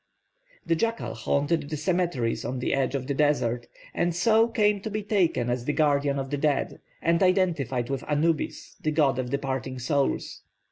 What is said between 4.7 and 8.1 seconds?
to be taken as the guardian of the dead, and identified with